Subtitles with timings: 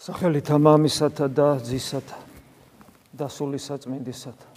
[0.00, 2.16] სახელითა მამისათა და ძისათა
[3.12, 4.48] და სულისაწმინდისათა.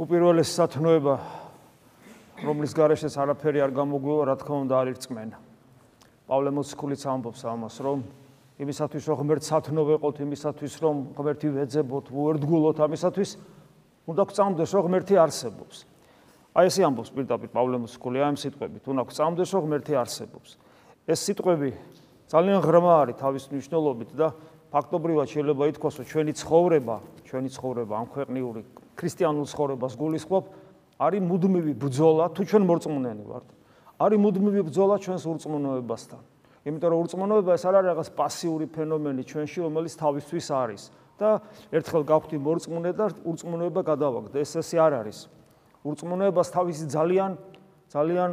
[0.00, 1.16] უპირველეს სათნოება,
[2.40, 5.36] რომლის გარეშეც არაფერი არ გამოგვივა, რა თქმა უნდა, არის წმენა.
[6.24, 7.98] პავლე მოციქულიც ამბობს ამას, რომ
[8.64, 13.30] იმისათვის რომ ღმერთ სათნო ვეყოთ, იმისათვის რომ ღმერთი ვეძებოთ, უერთგულოთ ამისათვის,
[14.08, 15.76] უნდა გწამდეს რომ ღმერთი არსებობს.
[16.56, 20.50] აი ესე ამბობს პირდაპირ პავლე მოციქული ამ სიტყვებით, უნდა გწამდეს რომ ღმერთი არსებობს.
[21.04, 21.70] ეს სიტყვები
[22.32, 24.32] ძალიან ღრმა არის თავის მნიშვნელობით და
[24.72, 26.96] ფაქტობრივად შეიძლება ითქვას, რომ ჩვენი ცხოვრება,
[27.28, 28.60] ჩვენი ცხოვრება ამ ქვეყნიური
[28.96, 30.44] ქრისტიანულ ცხოვრებას გულისხმობ,
[30.96, 33.46] არის მუდმივი ბრძოლა, თუ ჩვენ მორწმუნენი ვართ.
[34.00, 36.20] არის მუდმივი ბრძოლა ჩვენს ურწმუნოებასთან.
[36.62, 40.82] იმიტომ რომ ურწმუნოება ეს არ არის რაღაც პასიური ფენომენი ჩვენში, რომელიც თავისთვის არის
[41.20, 41.30] და
[41.74, 44.36] ერთხელ გავხდი მორწმუნე და ურწმუნოება გადავაგდე.
[44.40, 45.18] ეს ესე არ არის.
[45.84, 47.30] ურწმუნოებას თავისი ძალიან
[47.92, 48.30] ძალიან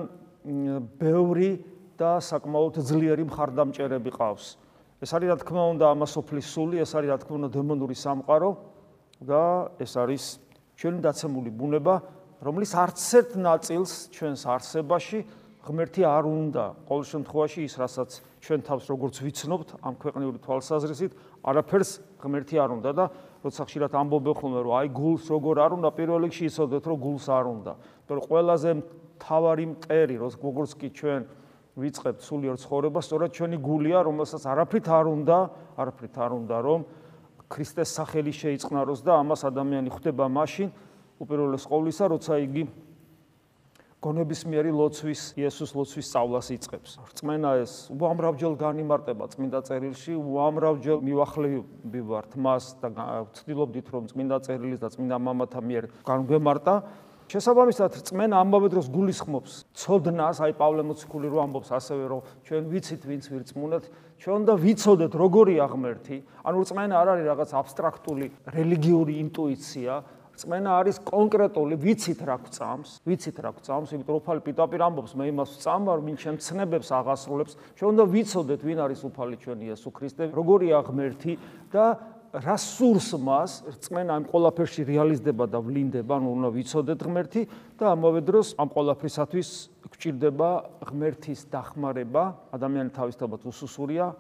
[1.02, 1.50] ბევრი
[2.00, 4.56] და საკმაოდ ძლიერი მხარდამჭერები ყავს.
[5.04, 8.52] ეს არის რა თქმა უნდა ამასופლის სული, ეს არის რა თქმა უნდა დემონური სამყარო
[9.20, 9.44] და
[9.80, 10.24] ეს არის
[10.80, 11.96] ჩვენი დაცემული ბუნება,
[12.40, 15.20] რომლის არც ერთ ნაწილს ჩვენს არსებაში
[15.60, 16.66] ღმერთი არ უნდა.
[16.88, 21.12] ყოველ შემთხვევაში ის, რასაც ჩვენ თავს როგორც ვიცნობთ ამ ქვეყნიური თვალსაზრისით,
[21.44, 21.92] არაფერს
[22.24, 23.06] ღმერთი არ უნდა და
[23.44, 27.26] როცა ხშირად ამბობენ ხოლმე რომ აი გულს როგორ არ უნდა პირველ რიგში იცოდეთ რომ გულს
[27.28, 27.74] არ უნდა.
[27.76, 28.70] იმიტომ რომ ყველაზე
[29.20, 31.22] თავარი მტერი როგორც კი ჩვენ
[31.80, 35.38] ვიწყებთ სულიერ ცხოვრებას, სწორედ ჩვენი გულია, რომელსაც არაფრით არ უნდა,
[35.80, 36.80] არაფრით არ უნდა, რომ
[37.50, 40.70] ქრისტეს სახელი შეიწყნაროს და ამას ადამიანი ხვდება მაშინ,
[41.20, 42.64] უპირველეს ყოვლისა, როცა იგი
[44.00, 46.92] გონებისმიერი ლოცვის, იესოს ლოცვის სწავლას იწყებს.
[47.04, 52.88] რწმენა ეს უამრავჯერ განიმარტება წმინდა წერილში, უამრავჯერ მივახლები ვართ მას და
[53.28, 56.76] ვცდილობდით რომ წმინდა წერილის და წმინდა მამათა მიერ განგვემარტა.
[57.30, 63.04] შესაბამისად წმენა ამბავე დროს გულისხმობს ცოდნას, აი პავლე მოციქული რო ამბობს ასევე რომ ჩვენ ვიცით
[63.06, 63.84] ვინც ვირწმუნეთ,
[64.18, 66.18] ჩვენ უნდა ვიცოდეთ როგორია ღმერთი.
[66.42, 69.94] ანუ წმენა არ არის რაღაც აბსტრაქტული რელიგიური ინტუიცია,
[70.40, 75.26] წმენა არის კონკრეტული, ვიცით რა გვწამს, ვიცით რა გვწამს, იმიტომ რომ უფალი პიტაპირ ამბობს, მე
[75.30, 77.54] იმას ვწამვარ, ვინ ჩემ ცნებებს აღასრულებს.
[77.76, 81.34] ჩვენ უნდა ვიცოდეთ ვინ არის უფალი ჩვენი იესო ქრისტე, როგორია ღმერთი
[81.76, 81.86] და
[82.30, 87.42] რა სურს მას რწმენა ამ ყოლაფერში რეალიზდება და ვლინდება, ანუ უნდა ვიცოდეთ ღმერთი
[87.80, 89.50] და ამავე დროს ამ ყოლაფრისათვის
[89.90, 90.50] გვჭირდება
[90.86, 92.24] ღმერთის დახმარება,
[92.54, 94.14] ადამიანის თავისთავად უსუსურია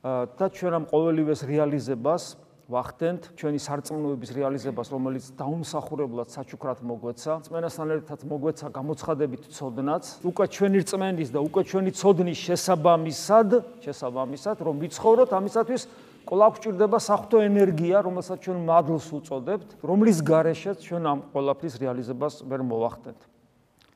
[0.00, 2.24] და ჩვენ ამ ყოველივეს რეალიზებას
[2.70, 10.78] ვახდენთ ჩვენი სარწმუნოების რეალიზებას, რომელიც დაუმსახურებლად საჩუქრად მოგვეცა, წმენასთან ერთად მოგვეცა გამოცხადებით ცოდნაც, უკვე ჩვენი
[10.86, 13.48] რწმენის და უკვე ჩვენი ცოდნის შესაბამისად,
[13.82, 15.82] შესაბამისად, რომ ვიცხოვროთ ამისათვის
[16.28, 22.60] კვლავ გვჭირდება საფრთხო ენერგია, რომელსაც ჩვენ მადლს უწოდებთ, რომლის გარეშეც ჩვენ ამ ყოლაფრის რეალიზებას ვერ
[22.66, 23.20] მოვახდენთ.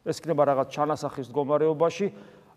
[0.05, 2.07] ეს იქნება რაღაც ჩანასახის მდგომარეობაში,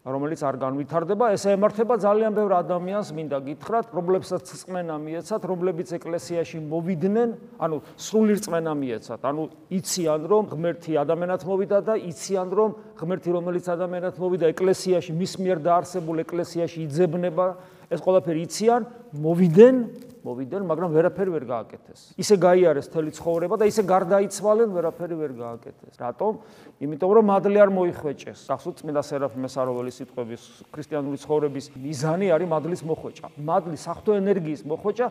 [0.07, 6.57] რომელიც არ განვითარდება, ეს ემართება ძალიან ბევრ ადამიანს, მინდა გითხრათ, რომლებსაც წმენა მიეცათ, რომლებიც ეკლესიაში
[6.63, 7.29] მოვიდნენ,
[7.59, 13.65] ანუ სრული წმენა მიეცათ, ანუ იციან რომ ღმერთი ადამიანად მოვიდა და იციან რომ ღმერთი რომელიც
[13.67, 17.45] ადამიანად მოვიდა ეკლესიაში, მის მიერ დაარსებულ ეკლესიაში იძებნება
[17.87, 18.81] ეს ყველაფერი იციან,
[19.15, 19.75] მოვიდნენ,
[20.27, 21.99] მოვიდნენ, მაგრამ ვერაფერი ვერ გააკეთეს.
[22.19, 25.93] ისე გაიარეს თელი ცხოვრება და ისე გარდაიცვალენ, ვერაფერი ვერ გააკეთეს.
[25.95, 26.31] რატომ?
[26.83, 28.39] იმიტომ რომ მადლი არ მოიხვეჭეს.
[28.51, 33.27] ახსოვთ წმინდა სერაფიმე საროველის სიტყვების ქრისტიანული ცხოვრების მიზანი არის მადლის მოხვეჭა.
[33.39, 35.07] მადლის საფრთხო ენერგიის მოხვეჭა,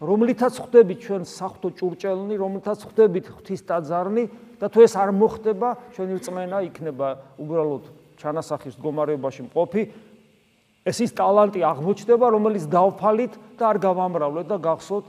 [0.00, 4.24] რომლითაც ხვდებით ჩვენ საფრთხო ჭურჭელნი, რომლითაც ხვდებით ღვთის დაძარნი
[4.56, 7.84] და თუ ეს არ მოხდება, ჩვენი რწმენა იქნება უბრალოდ
[8.20, 9.82] ჩანასახის მდგომარეობაში მყოფი
[10.86, 15.06] ეს ის ტალანტი აღმოჩნდება, რომელიც დავფალით და არ გავამრავლეთ და გახსოვთ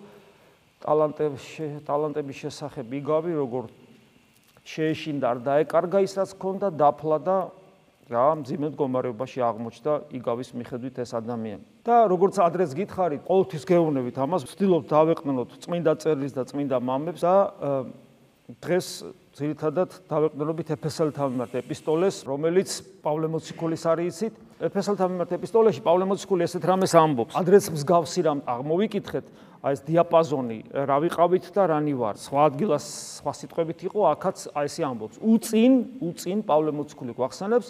[0.82, 1.46] ტალანტების
[1.88, 3.64] ტალანტების შესახებ იგავი, როგორ
[4.66, 7.38] შეეშინდა და დაეკარგა ის რაც ქონდა, დაფლა და
[8.12, 11.64] რა მძიმე მდგომარეობაში აღმოჩნდა იგავის მიხედვით ეს ადამიანი.
[11.82, 17.36] და როგორც ადრეს გითხარით, ყოველთვის გეუბნებით ამას, ვცდილობ დავეყნოთ წმინდა წერილს და წმინდა მამებს და
[18.62, 18.88] დღეს
[19.32, 22.70] ძირითადად დავეყნობით ეფესელთან მიმართ ეპისტოლეს, რომელიც
[23.00, 24.34] პავლე მოციქულის არის იცით.
[24.68, 27.38] ეფესელთან მიმართ ეპისტოლეში პავლე მოციქული ესეთ რამეს ამბობს.
[27.40, 29.26] ადრეს მსგავსი რამ აღმოვიკითხეთ,
[29.64, 32.16] აი ეს დიაპაზონი, რა ვიყავით და რანი ვარ.
[32.20, 32.86] სხვა ადგილას
[33.24, 35.16] სხვა სიტყვებით იყო, აქაც აი ესე ამბობს.
[35.24, 35.72] უწინ,
[36.04, 37.68] უწინ პავლე მოციქული გვახსენებს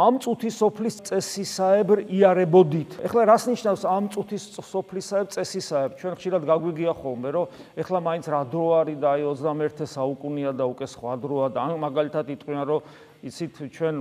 [0.00, 2.96] ამ წუთის სოფლის წესისაებრ იარებოდით.
[3.04, 5.94] ეხლა რას ნიშნავს ამ წუთის სოფლისაებრ წესისაებრ?
[6.00, 10.64] ჩვენ ხშირად გაგვიგია ხოლმე, რომ ეხლა მაინც რა დრო არის და აი 21 საუკუნეა და
[10.72, 12.80] უკვე სხვა დროა და მაგალითად იტყვიან, რომ
[13.28, 13.94] იცით ჩვენ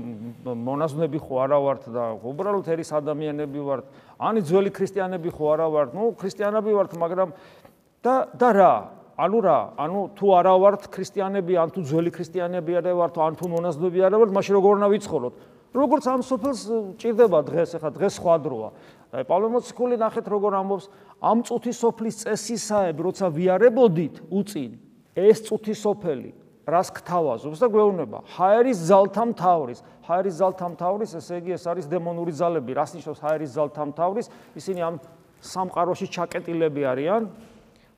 [0.48, 3.84] მონაზვნები ხო არა ვართ და უბრალოდ ერის ადამიანები ვართ.
[4.16, 5.90] ანი ძველი ქრისტიანები ხო არა ვართ?
[5.92, 7.30] ნუ ქრისტიანები ვართ, მაგრამ
[8.00, 8.74] და და რა?
[9.20, 9.60] ანუ რა?
[9.76, 14.16] ანუ თუ არა ვართ ქრისტიანები, ან თუ ძველი ქრისტიანები არა ვართ, ან თუ მონაზვნები არა
[14.16, 15.59] ვართ, მაშინ როგორ უნდა ვიცხოვროთ?
[15.74, 16.62] როგორც ამ სოფელს
[16.98, 18.70] ჭირდება დღეს, ახლა დღეს სხვა დროა.
[19.10, 20.86] აი პავლემოციკული ნახეთ როგორ ამბობს,
[21.22, 24.72] ამ წუთი სოფლის წესისაებ, როცა ვიარებოდით უწინ,
[25.18, 26.32] ეს წუთი სოფელი
[26.70, 28.18] რას გთავაზობს და გვეუბნება.
[28.38, 32.72] ჰაერის ძალთა მთავრის ჰაერის ძალთა მთავრის ესე იგი ეს არის დემონური ძალები.
[32.78, 34.28] რას ნიშნავს ჰაერის ძალთა მთავრის
[34.58, 34.96] ისინი ამ
[35.42, 37.22] სამყაროში ჩაკეტილები არიან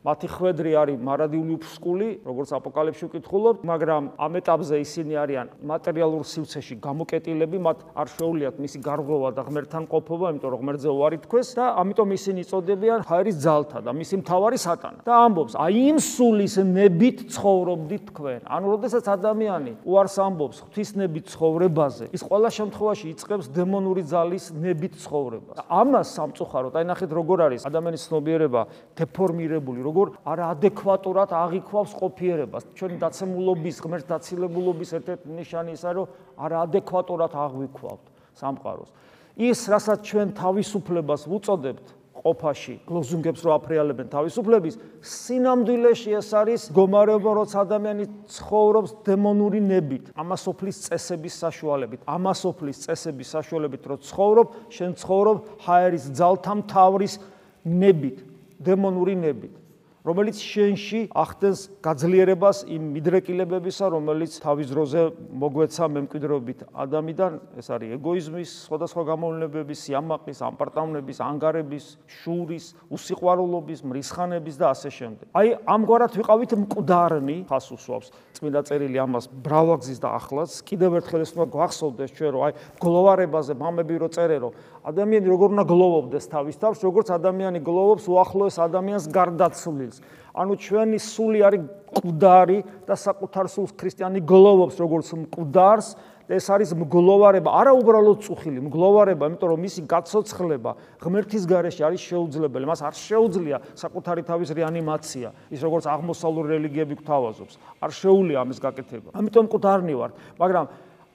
[0.01, 6.75] მათი ხვედრი არის მარადიული უფსკული, როგორც აპოკალიფში ვკითხულობ, მაგრამ ამ ეტაპზე ისინი არიან მატერიალურ სივრცეში
[6.81, 11.65] გამოკეტილები, მათ არ შეუძლიათ მისი გარღვევა და ღმერთთან ყოფობა, იმიტომ რომ ღმერთზე უარი თქოს და
[11.85, 14.99] ამიტომ ისინი იწოდებიან ჰაერის ძალთა და მისი მთავარი სატანა.
[15.05, 18.39] და ამბობს, აი იმ სულის ნებით ცხოვრობდით თქვენ.
[18.49, 25.61] ანუ როდესაც ადამიანი უარს ამბობს ღვთისნებით ცხოვრებაზე, ის ყველა შემთხვევაში იწყებს დემონური ძალის ნებით ცხოვრებას.
[25.69, 28.61] ამას სამწუხაროდ, აი ნახეთ როგორ არის ადამიანის ცნობიერება
[28.97, 32.63] დეფორმირებული როგორ არაადეკვატურად აღიქვავს ყოფიერებას.
[32.79, 36.07] ჩვენი დაცემულობის, ღმერთ დაცილებულობის ერთ-ერთი ნიშანი ისაა, რომ
[36.39, 38.03] არაადეკვატურად აღვიქვავთ
[38.39, 38.89] სამყაროს.
[39.35, 41.85] ის, რასაც ჩვენ თავისუფლებას ვუწოდებთ
[42.21, 50.77] ყოფაში, გლოზუნგებს რო აფრიალებენ თავისუფლების, სინამდვილეში ეს არის გომარეობა, როცა ადამიანი ცხოვრობს დემონური ნებით, ამასოფლის
[50.85, 57.13] წესების საშუალებით, ამასოფლის წესების საშუალებით რო ცხოვრობ, შენ ცხოვრობ ჰაერის ძალთა მთავრის
[57.65, 58.17] ნებით,
[58.61, 59.60] დემონური ნებით.
[60.01, 65.01] რომელიც შენში ახდენს გაძლიერებას იმ მიდრეკილებებისა, რომელიც თავის დროზე
[65.37, 67.31] მოგვეცა მემკვიდრეობით ადამიანიდან,
[67.61, 71.85] ეს არის ეგოიზმის, სხვადასხვა გამოვლენებების, სიამაყის, ამპარტავნების, ანგარების,
[72.17, 75.25] შურის, უსიყვარულობის, მრისხანების და ასე შემდეგ.
[75.37, 78.09] აი, ამგვარად ვიყავით მკვდარნი, ხას უსვავს.
[78.41, 83.53] წმინდა წერილი ამას ბრავაგზის და ახლაც კიდევ ერთხელ ეს უნდა გვახსოვდეს ჩვენ, რომ აი, გლოვარებაზე
[83.53, 84.49] მამები რო წერერო,
[84.81, 89.05] ადამიანი როგორ უნდა გლოვობდეს თავის თავს, როგორც ადამიანი გლოვობს უახლოეს ადამიანს
[89.91, 89.99] გარდაცვლილს.
[90.31, 91.61] ანუ ჩვენი სული არის
[91.91, 95.95] მკვდარი და საკუთარ სულს ქრისტიანი გლოვობს როგორც მკვდარს.
[96.31, 100.71] ეს არის მგლოვარება, არა უბრალოდ წუხილი, მგლოვარება, იმიტომ რომ მისი გაცოცხლება
[101.03, 102.65] ღმერთის გარეშე არის შეუძლებელი.
[102.71, 107.53] მას არ შეუძლია საკუთარი თავის რეანიმაცია, ის როგორც აღმოსავლური რელიგიები გვთავაზობს.
[107.83, 109.09] არ შეუძლია ამის გაკეთება.
[109.11, 110.65] ამიტომ მკვდარნი ვარ, მაგრამ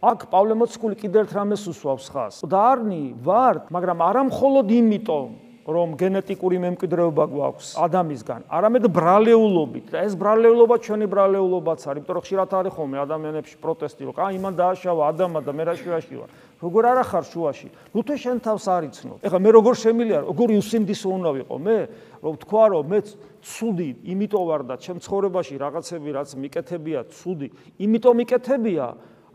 [0.04, 2.34] აქ პავლე მოციქული კიდევ ერთ რამეს უსვავს ხას.
[2.44, 9.86] დარნი ვარ, მაგრამ არა მხოლოდ იმიტომ, რომ გენეტიკური მემკვიდრეობა გვაქვს ადამიანისგან, არამედ ბრალეულობით.
[9.90, 14.38] და ეს ბრალეულობა ჩვენი ბრალეულობაც არის, იმიტომ რომ ხშირად არის ხოლმე ადამიანებში პროტესტი, რომ აი
[14.46, 16.30] მან დააშავა ადამა და მე რა შუაში ვარ.
[16.62, 17.68] როგორ არა ხარ შუაში?
[17.92, 19.14] ნუ თუ შენ თავს არიცნო.
[19.26, 21.78] ეხლა მე როგორ შემილია, როგორი უსინდისო უნდა ვიყო მე,
[22.22, 22.98] რომ თქვა რომ მე
[23.42, 27.48] ცუდი, იმიტომ ვარ და ჩემ ცხოვრებაში რაღაცები რაც მიკეთებია ცუდი,
[27.82, 28.86] იმიტომ მიკეთებია.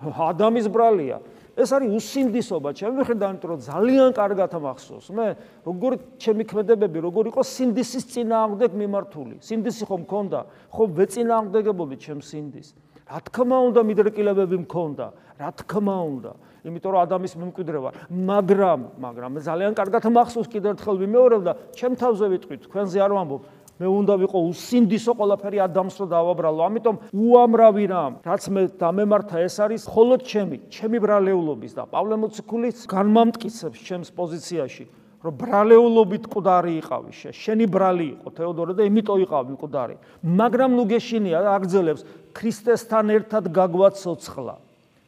[0.01, 1.22] ადამის ბრალია.
[1.51, 5.07] ეს არის უსინდისობა, ჩემი ხედავ, იმიტომ რომ ძალიან კარგად მახსოვს.
[5.12, 5.27] მე
[5.68, 9.36] როგორ ჩემი ქმედებები, როგორ იყო სინდისის წინააღმდეგ მიმართული.
[9.44, 10.39] სინდისი ხომ მქონდა?
[10.71, 12.71] ხო ვეწინააღმდეგებოდი ჩემ სინდის.
[13.12, 15.06] რა თქმა უნდა მიდრეკილებები მქონდა,
[15.36, 16.31] რა თქმა უნდა.
[16.62, 22.25] იმიტომ რომ ადამიანის მემკვიდრევა, მაგრამ, მაგრამ ძალიან კარგად მახსოვს კიდევ ერთხელ ვიმეორებ და ჩემ თავზე
[22.31, 23.42] ვიტყვი, თქვენზე არ ვამბობ.
[23.81, 26.62] მე უნდა ვიყო უსინდისო ყველაფერი ადამიანს რო დავაბრალო.
[26.69, 32.86] ამიტომ უამრავი რამ, რაც მე დამემართა ეს არის მხოლოდ ჩემი, ჩემი ბრალეულობის და პავლე მოციქულის
[32.86, 34.86] განმამტკიცებს ჩემს პოზიციაში,
[35.25, 39.95] რომ ბრალეულობით ყდარი იყავი, შენი ბრალი იყო თეოდორე და იმიტო იყავი ყდარი.
[40.25, 42.06] მაგრამ ნუ გეშინია და აგზელებს
[42.38, 44.56] ქრისტესთან ერთად გაგვაცოცხლა.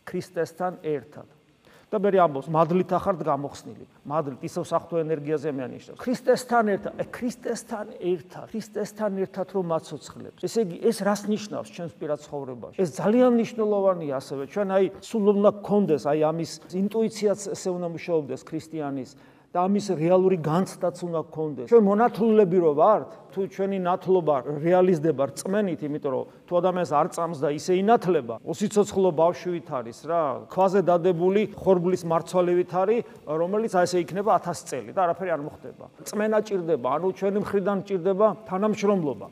[0.05, 1.32] ქრისტესთან ერთად.
[1.93, 3.85] და მე ამბობს მადლით ახართ გამოხსნილი.
[4.09, 10.41] მადლით ისევ საფრთხო ენერგიაზე მე ანიშნავს ქრისტესთან ერთად ე ქრისტესთან ერთად ქრისტესთან ერთად რომ მაცოცხლებს
[10.49, 12.77] ესე იგი ეს რას ნიშნავს ჩვენს პირად ცხოვრებაში?
[12.81, 14.43] ეს ძალიან მნიშვნელოვანია ასევე.
[14.49, 19.09] ჩვენ აი სულ უნდა გქონდეს აი ამის ინტუიციაც ესე უნდა მუშაობდეს ქრისტიანის
[19.53, 21.67] და ამის რეალური განცდაც უნდა გქონდეს.
[21.69, 27.37] ჩვენ მონათლულები რო ვართ, თუ ჩვენი ნათლობა რეალიზდება რწმენით, იმიტომ რომ თუ ადამიანს არ წამს
[27.37, 33.97] და ისე ინათლება, უსიცოცხლო ბავშვით არის რა, ქვაზე დადებული ხორბლის მარცვალივით არის, რომელიც აი ესე
[34.01, 35.85] იქნება 1000 წელი და არაფერი არ მოხდება.
[36.01, 39.27] წმენა ჭირდება, ანუ ჩვენი მხრიდან ჭირდება თანამშრომლობა.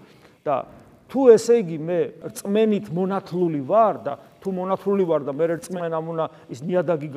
[0.46, 0.66] და
[1.12, 6.26] თუ ესე იგი მე რწმენით მონათლული ვარ და თუ მონათლული ვარ და მე რწმენა უნდა
[6.50, 7.10] ის ნიადაგი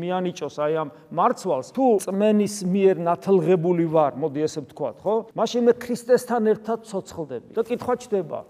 [0.00, 5.14] მიანიჭოს აი ამ მარცვალს თუ წმენის მიერ ნათლღებული ვარ მოდი ესე ვთქვათ ხო?
[5.34, 8.40] მაშინ მე ქრისტესთან ერთად ცოცხლდები და კითხვა ჩდება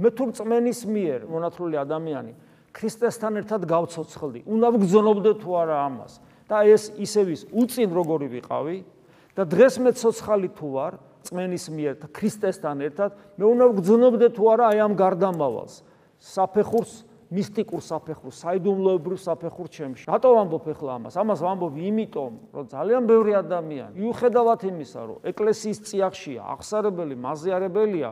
[0.00, 2.32] მე თუ წმენის მიერ მონათლული ადამიანი
[2.72, 6.12] ქრისტესთან ერთად გავცოცხლდი უნდა ვგზნობდე თუ არა ამას?
[6.48, 8.76] და ეს ისევის უწინ როგორი ვიყავი?
[9.36, 10.92] და დღეს მე ცოცხალი თუ ვარ
[11.28, 15.74] წმენის მიერ და ქრისტესთან ერთად მე უნდა ვგზნობდე თუ არა აი ამ გარდამავალს
[16.20, 20.04] საფეხურს მისტიკურ საფეხურს, საიდუმლოებრივ საფეხურს ჩემში.
[20.06, 21.14] რატო ვამბობ ახლა ამას?
[21.18, 28.10] ამას ვამბობ იმიტომ, რომ ძალიან ბევრი ადამიანი, მიუხედავად იმისა, რომ ეკლესიის წიაღშია, აღსარებელი, მაზიარებელია,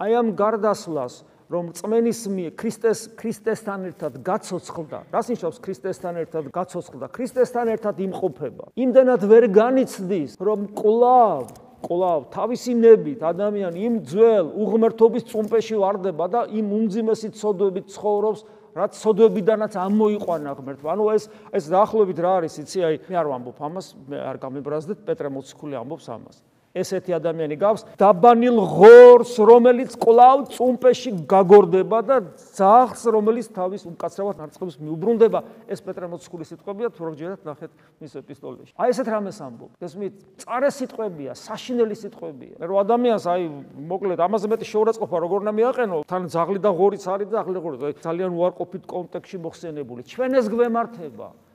[0.00, 1.14] აი ამ გარდასვლას
[1.48, 4.98] რომ წმენის მიერ ქრისტეს ქრისტესთან ერთად გაცოცხლდა.
[5.08, 7.06] რას ნიშნავს ქრისტესთან ერთად გაცოცხლდა?
[7.08, 8.64] ქრისტესთან ერთად იმყოფება.
[8.76, 16.40] იმდანად ვერ განიცდის, რომ ყლავ კვლავ თავისი ნებით ადამიანი იმ ძველ უღმერთობის წუმპეში واردება და
[16.50, 18.40] იმ უმძიმესი ცოდვებით ცხოვრობს,
[18.74, 20.88] რაც ცოდვებიდანაც ამოიყვანა ღმერთმა.
[20.94, 24.98] ანუ ეს ეს დაახლოებით რა არის, იცი, აი მე არ ვამბობ ამას, მე არ გამებრაზდეთ,
[25.06, 26.36] პეტრე მოციქული ამბობს ამას.
[26.78, 32.16] ესეთი ადამიანი გავს დაბანილ ღორს, რომელიც კლავ წუმპეში გაგორდება და
[32.54, 35.40] ძაღს, რომელიც თავის უკაცრავად მარცხებს მიუბრუნდება.
[35.66, 38.72] ეს პეტრე მოციქულის სიტყვებია, თუ როგორ ნახეთ მის ეპისტოლეში.
[38.78, 39.70] აი ესეთ რამეს ამბობ.
[39.82, 42.54] ეს მით წარე სიტყვებია, საშინელი სიტყვებია.
[42.62, 43.42] მე რო ადამიანს აი
[43.88, 45.96] მოკლედ ამაზე მეტი შეურაცხყოფა როგორ უნდა მიაყენო?
[46.06, 47.76] თან ძაღლი და ღორიც არის და ძაღლი ღორი.
[47.98, 50.00] ძალიან უარყოფით კონტექსში მოხსენებული.
[50.04, 51.47] ჩვენ ეს გვემართება.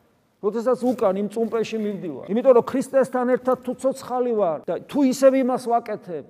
[0.44, 2.26] როდესაც უკან იმ წუმპეში მივდივარ.
[2.28, 6.26] იმიტომ რომ ქრისტესთან ერთად თუ ცოცხალი ვარ და თუ ისევ იმას ვაკეთებ,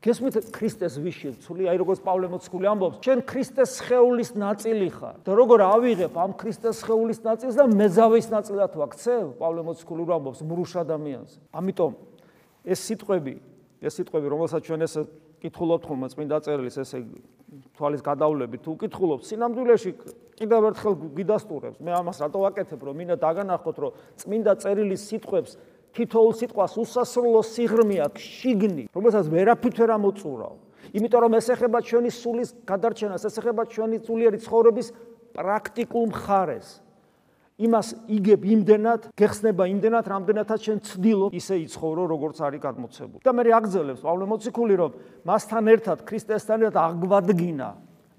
[0.00, 5.16] გესმით ქრისტეს ვიშივცული, აი როგორც პავლე მოციქული ამბობს, ჩვენ ქრისტეს სხეულის ნაწილი ხარ.
[5.26, 9.24] და როგორ ავიღებ ამ ქრისტეს სხეულის ნაწილს და მეძავის ნაწილად ვაქცევ?
[9.36, 11.32] პავლე მოციქული ამბობს მრუშ ადამიანს.
[11.52, 11.92] ამიტომ
[12.64, 13.34] ეს სიტყვები,
[13.82, 14.94] ეს სიტყვები, რომელსაც ჩვენ ეს
[15.40, 16.98] კითხულობთ ხოლმე წმინდა წერილის ესე
[17.76, 19.90] თვალის გადავლებით თუ კითხულობთ სინამდვილეში
[20.40, 25.52] კიდევ ერთხელ გიდასტურებს მე ამას რატო ვაკეთებ რომ მინდა დაგანახოთ რომ წმინდა წერილის სიტყვებს
[25.96, 30.54] თითოეულ სიტყვას უსასრულო სიღრმე აქვს შიგნი რომელსაც ვერაფრით ვერ ამოწურავ
[30.96, 34.88] იმიტომ რომ ეს ეხება ჩვენი სულის გადარჩენას ეს ეხება ჩვენი სულიერი ცხოვრების
[35.36, 36.68] პრაქტიკულ მხარეს
[37.60, 43.20] იმას იგებ იმდენად, გეხსნება იმდენად, რამდენადაც შენ ცდილობ ისე იცხოვრო, როგორც არის გადმოცემული.
[43.20, 44.90] და მე რეაგზელებს პავლე მოციქული, რომ
[45.28, 47.68] მასთან ერთად ქრისტესთან ერთად აღვადგინა.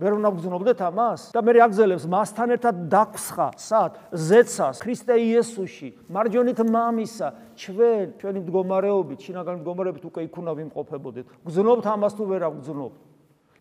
[0.01, 1.21] ვერ უნდა გძნობდეთ ამას?
[1.29, 4.01] და მე რეაგზელებს მასთან ერთად დაქსხა, სად?
[4.09, 11.25] ზეცას, ქრისტე იესოში, მარჯვენით მამისა, ჩვენ, ჩვენი მდგომარეობით, შინაგანი მდგომარეობით უკვე იქ უნდა ვიმყოფებოდეთ.
[11.45, 12.97] გძნობთ ამას თუ ვერ აგძნობთ?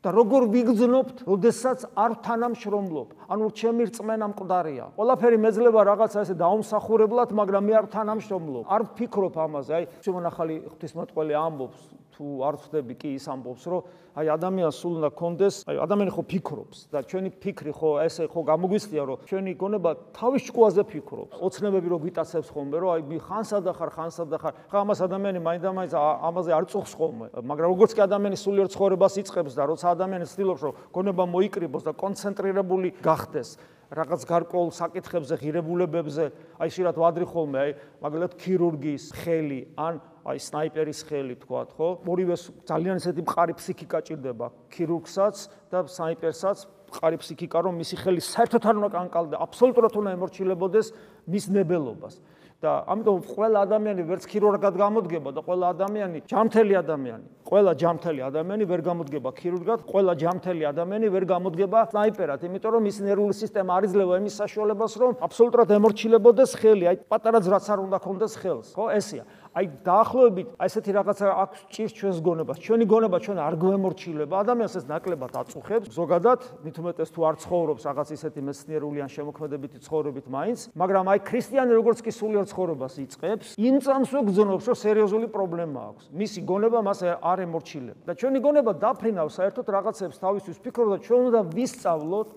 [0.00, 3.08] და როგორ ვიგზნობთ, როდესაც არ თანამშრომლობ?
[3.28, 4.86] ანუ ჩემი რწმენა მკვდარია.
[4.96, 8.64] ყველაფერი მეძლება რაღაცა ესე დაუმსახურებლად, მაგრამ მე არ თანამშრომლობ.
[8.64, 9.72] არ ვფიქრობ ამაზე.
[9.76, 11.80] აი, შემონახალი ღვთისმოწყალე ამბობს,
[12.20, 13.80] თუ არ ვხდები კი ის ამბობს, რომ
[14.20, 18.40] აი ადამიანს სულ უნდა კონდეს, აი ადამიანი ხო ფიქრობს და ჩვენი ფიქრი ხო ესე ხო
[18.44, 21.40] გამოგვიცდია, რომ ჩვენი გონება თავის ჭკუაზე ფიქრობს.
[21.40, 24.52] ოცნებები რო გვიტაცებს ხოლმე, რომ აი ხანსა და ხარ, ხანსა და ხარ.
[24.68, 27.26] ხა ამას ადამიანი მაინდა-მაინც ამაზე არ წუხს ხოლმე.
[27.40, 31.92] მაგრამ როგორც კი ადამიანი სულიერ ცხოვრებას იწყებს და როცა ადამიანი ცდილობს, რომ გონება მოიკრიბოს და
[31.96, 33.48] კონცენტრირებული გახდეს,
[33.90, 36.24] რაღაც გარკვეულ საკითხებზე, ღირებულებებზე,
[36.62, 37.70] აი შეიძლება ვადრი ხოლმე, აი
[38.04, 41.88] მაგალითად ქირურგის ხელი ან აი სნაიპერის ხელი თქვათ, ხო?
[42.04, 45.36] ორივეს ძალიან ესეთი მყარი ფსიქიკა ჭირდება, ქირურგსაც
[45.72, 46.58] და სნაიპერსაც
[46.92, 50.86] მყარი ფსიქიკა, რომ მისი ხელი საერთოდ არ უნდა კანკალდა, აბსოლუტურად უნდა ემორჩილებოდეს
[51.24, 52.14] მის ნებელობას.
[52.60, 58.64] და ამიტომ ყველა ადამიანი ვერც ქირურგად გამოდგება და ყველა ადამიანი ჯამთელი ადამიანი ყველა ჯამთელი ადამიანი
[58.68, 63.88] ვერ გამოდგება ქირურგად ყველა ჯამთელი ადამიანი ვერ გამოდგება სნაიპერად იმიტომ რომ ის ნერვული სისტემა არ
[63.88, 68.92] იძლევა იმის საშუალებას რომ აბსოლუტურად ემორჩილებოდეს ხელი აი პატარა ძრაც არ უნდა ქონდეს ხელს ხო
[68.92, 72.58] ესეა აი დაახლოებით აი ესეთი რაღაცა აქვს ჭირს ჩვენს გონებას.
[72.62, 75.90] ჩვენი გონება ჩვენ არ გვემორჩილება, ადამიანს ეს ნაკლებად აწუხებს.
[75.90, 81.18] ზოგადად, მით უმეტეს თუ არ ცხოვრობს რაღაც ისეთი მეცნიერული ან შემოქმედებითი ცხოვრებით მაინც, მაგრამ აი
[81.26, 86.04] ქრისტიანი როგორც კი სულიერ ცხოვრებას იწყებს, იმ წამს უგზნობს, რომ სერიოზული პრობლემა აქვს.
[86.14, 88.00] მისი გონება მას არ ემორჩილება.
[88.06, 92.28] და ჩვენი გონება დაფრინავს საერთოდ რაღაცებს თავისთვის ფიქრობ და ჩვენ უნდა ვისწავლოთ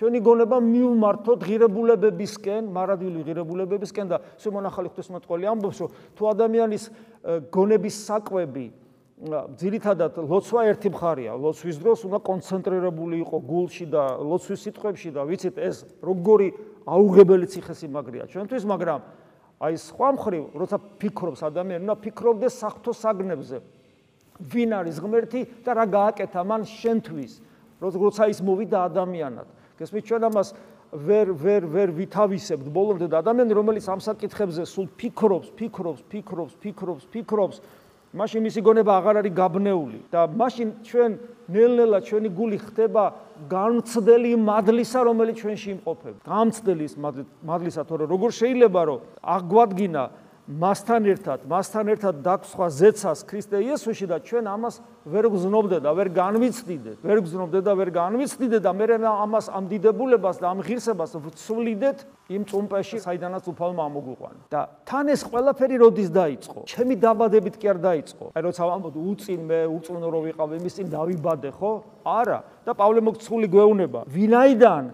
[0.00, 6.84] ჩვენი გონება მიუმართოთ ღირებულებებისკენ, მარადილი ღირებულებებისკენ და სიმონახალი ღვთისმოწყალე ამბობს, რომ თუ ადამიანის
[7.52, 8.66] გონების საკვები
[9.60, 15.60] ძირითადად ლოცვა ერთი მხარია, ლოცვის დროს უნდა კონცენტრირებული იყოს გულში და ლოცვის სიტყვებში და ვიცით
[15.60, 16.48] ეს როგორი
[16.88, 19.00] აუღებელი ციხესიმაგრეა ჩვენთვის, მაგრამ
[19.60, 23.56] აი სხვა მხრივ, როცა ფიქრობს ადამიანი, უნდა ფიქრობდეს საფრთხო საგნებზე.
[24.40, 27.32] ვინ არის ღმერთი და რა გააკეთა მან შენთვის,
[27.84, 29.59] როცა ის მოვიდა ადამიანად.
[29.80, 30.48] გესმით ჩვენ ამას
[30.92, 37.04] ვერ ვერ ვერ ვითავისებთ ბოლომდე და ადამიანი რომელიც ამ საკითხებზე სულ ფიქრობს, ფიქრობს, ფიქრობს, ფიქრობს,
[37.08, 37.56] ფიქრობს,
[38.10, 41.10] მაშინ მისი გონება აღარ არის გაბნეული და მაშინ ჩვენ
[41.50, 43.04] ნელ-ნელა ჩვენი გული ხდება
[43.48, 46.18] გამწდელი მადლისა, რომელიც ჩვენში იმყოფება.
[46.26, 46.94] გამწდელი ის
[47.46, 50.02] მადლისა, თორე როგორ შეიძლება რომ აღვადგინა
[50.50, 56.08] მასთან ერთად, მასთან ერთად დაგსხვა ზეცას ქრისტე იესოში და ჩვენ ამას ვერ გზნობდე და ვერ
[56.10, 61.98] განვიცდიდეთ, ვერ გზნობდე და ვერ განვიცდიდე და მე ამას ამ დიდებულებას და ამ ღირსებას ვცვლიდეთ
[62.34, 64.40] იმ წუმპეში, საიდანაც უფალმა ამოგვიყვანა.
[64.50, 66.60] და თან ეს ყველაფერი როდის დაიწყო?
[66.66, 68.24] ჩემი დაბადებით კი არ დაიწყო.
[68.34, 71.72] აი როცა ამბობ უწინ მე უწუნო რო ვიყავ იმის წინ დავიბადე, ხო?
[72.02, 72.38] არა.
[72.66, 74.84] და პავლე მოგცული გვეუბნება, ვინაიდან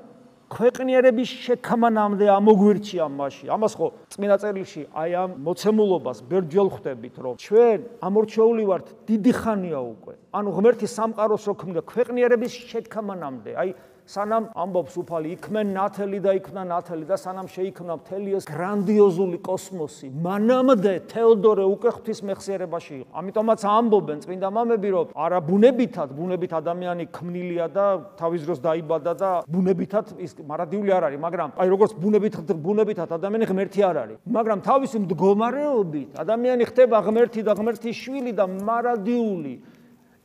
[0.47, 3.47] ქვეყნიერების შექმნამდე ამოგვირჩია მასში.
[3.50, 9.81] ამას ხო წმინდა წერილში აი ამ მოცემულობას ბერჯელ ხვდებით, რომ ჩვენ ამორჩეული ვართ დიდი ხანია
[9.83, 10.15] უკვე.
[10.38, 13.50] ანუ ღმერთის სამყაროს რო ქმნიდა ქვეყნიერების შექმნამდე.
[13.59, 13.69] აი
[14.07, 20.11] სანამ ამბობს უფალი იქმენ ნათელი და იქნა ნათელი და სანამ შეიქმნა მთელი ეს გრანდიოზული კოსმოსი.
[20.15, 23.11] მანამდე თეოდორე უკვე ღვთის მეხსიერებაში იყო.
[23.19, 29.31] ამიტომაც ამბობენ წმინდა მამები რომ არა ბუნებითად ბუნებით ადამიანი ქმნილია და თავის დროს დაიბადა და
[29.51, 34.17] ბუნებითად ის მარადიული არ არის მაგრამ აი როგორც ბუნებით ბუნებითად ადამიანი ღმერთი არ არის.
[34.23, 39.55] მაგრამ თავისი მდგომარეობით ადამიანი ხდება ღმერთი და ღმერთის შვილი და მარადიული.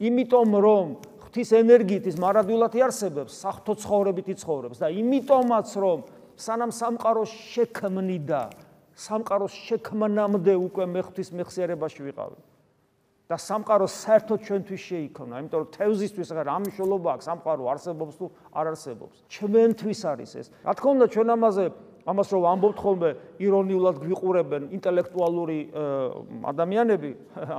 [0.02, 0.86] იმიტომ რომ
[1.32, 6.00] ღვთის ენერგიით ის მარადულად იარსებებს, საფრთხო ცხოვრებით იცხოვრებს და იმიტომაც რომ
[6.36, 8.42] სანამ სამყაროს შექმნიდა,
[9.00, 12.40] სამყაროს შექმნამდე უკვე მე ღვთის მეხსიერებაში ვიყავი.
[13.32, 18.66] და სამყარო საერთოდ ჩვენთვის შეიქმნა, იმიტომ რომ თევზისთვის აღარ ამიშოლობა აქვს, სამყარო არსებობს თუ არ
[18.76, 19.16] არსებობს.
[19.32, 20.48] ჩვენთვის არის ეს.
[20.68, 21.66] რა თქმა უნდა, ჩვენ ამაზე
[22.02, 23.10] ამას რომ ამბობთ ხოლმე
[23.46, 25.60] ირონიულად გვიყურებენ ინტელექტუალური
[26.50, 27.12] ადამიანები,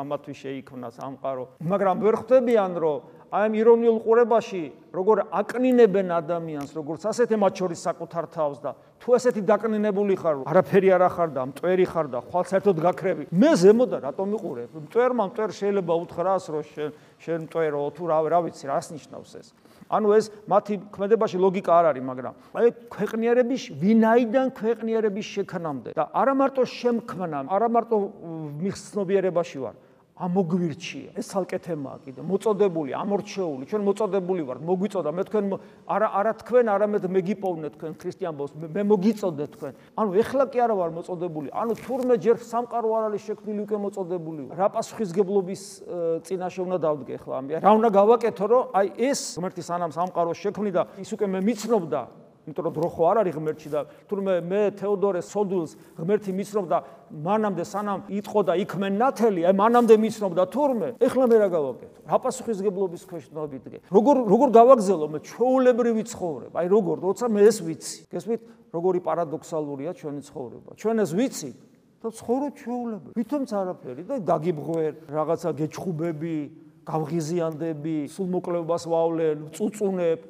[0.02, 2.98] ამათვის შეიქმნა სამყარო, მაგრამ ვერ ხვდებიან რომ
[3.32, 4.62] აი ამ ირონიულ ყურებაში
[4.92, 10.88] როგორ აკნინებენ ადამიანს როგორც ასეთი მათ შორის საკუთარ თავს და თუ ესეთი დაკნინებული ხარ არაფერი
[10.92, 13.24] არ ახარ და მტვერი ხარ და ხვალ საერთოდ გაქრები.
[13.32, 16.90] მე ზემოდა რატომ მიყურე მტვერმა მტვერ შეიძლება უთხრას რომ შენ
[17.24, 19.48] შენ მტვერო თუ რა რა ვიცი რას ნიშნავს ეს?
[19.88, 26.34] ანუ ეს მათი ქმედებაში ლოგიკა არ არის მაგრამ აი ქვეყნიერების ვინაიდან ქვეყნიერების შექმნამდე და არა
[26.36, 27.96] მარტო შემქმნა არა მარტო
[28.60, 29.74] მიხსნობიერებაში ვარ
[30.12, 31.16] ამოგვირჩია.
[31.16, 32.20] ეს ცალკე თემაა კიდე.
[32.20, 33.64] მოწოდებული, ამორჩეული.
[33.64, 35.08] ჩვენ მოწოდებული ვართ, მოგვიწოდა.
[35.08, 35.44] მე თქვენ
[35.88, 38.52] არა არა თქვენ, არამედ მე გიპოვნე თქვენ ქრისტიან ბოს.
[38.52, 39.72] მე მოგიწოდე თქვენ.
[39.96, 41.48] ანუ ეხლა კი არა ვარ მოწოდებული.
[41.48, 44.42] ანუ თურმე ჯერ სამყარო არ არის შექმნილი უკვე მოწოდებული.
[44.52, 45.62] რა პასუხისგებლობის
[46.28, 47.58] წინაშე უნდა დავდგე ხლა ამბია.
[47.64, 52.00] რა უნდა გავაკეთო, რომ აი ეს ღმერთის ანამ სამყაროს შექმნიდა, ის უკვე მე მიცნობდა
[52.42, 53.80] იმიტომ რომ დრო ხო არ არის ღმერთში და
[54.10, 56.78] თურმე მე თეოდორე სოდულს ღმერთი მიცნობდა
[57.22, 61.98] მანამდე სანამ იტყო და იქმენ ნათელი აი მანამდე მიცნობდა თურმე ეხლა მე რა გავაკეთო?
[62.10, 66.56] რა პასუხისგებლობის ქვეშ დავიდგე როგორ როგორ გავაგზელო მე ჩაოლებრივი ცხოვრება?
[66.58, 67.98] აი როგორ როცა მე ეს ვიცი.
[68.10, 68.40] გესმით?
[68.74, 70.70] როგორი პარადოქსალურია ჩვენი ცხოვრება?
[70.80, 71.50] ჩვენ ეს ვიცი
[72.02, 76.36] და ცხოვრო ჩაოლებრივ ვითომც არაფერი და დაგიბღვერ რაღაცა გეჩხუბები
[76.82, 80.20] გავღიზიანდები სულ მოკლებას ვავლენ წუწუნებ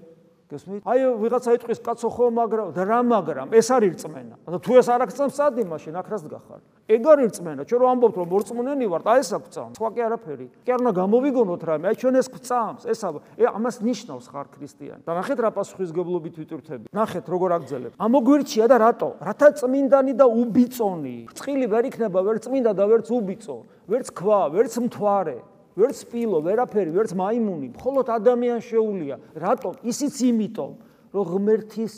[0.53, 0.83] გესმით?
[0.85, 4.35] აი ვიღაცა იტყვის კაცო ხო მაგრამ და რა მაგრამ ეს არის რწმენა.
[4.53, 6.61] და თუ ეს არ აქცემს სადი მაშინ აკრას დგახარ.
[6.93, 7.63] ეგ არის რწმენა.
[7.65, 9.75] ჩვენ რო ამბობთ რომ მორწმუნენი ვართ, აი ეს აქცემს.
[9.81, 10.47] სხვა კი არაფერი.
[10.67, 11.85] კი არ უნდა გამოვიგონოთ რამე.
[11.89, 12.83] აი ჩვენ ეს გვწამს.
[12.93, 13.01] ეს
[13.49, 15.03] ამას ნიშნავს ხარ ქრისტიანი.
[15.07, 16.87] და ნახეთ რა პასუხისგებლობით ვიტვირთები.
[16.93, 17.93] ნახეთ როგორ აგძელებ.
[17.97, 19.11] ამოგვირჩია და რატო?
[19.23, 21.17] რათა წმინდანი და უბიწონი.
[21.33, 23.57] წილი ვერ იქნება ვერ წმინდა და ვერც უბიწო.
[23.89, 25.39] ვერც ქვა, ვერც მთვარე.
[25.77, 29.17] ვერც სპილო, ვერაფერი, ვერც მაიმუნი, მხოლოდ ადამიანს შეუულია.
[29.37, 29.73] რატომ?
[29.83, 30.73] ისიც იმიტომ,
[31.13, 31.95] რომ ღმერთის